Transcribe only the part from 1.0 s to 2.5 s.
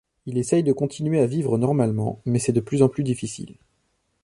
à vivre normalement, mais